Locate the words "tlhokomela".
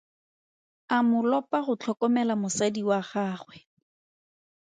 1.81-2.33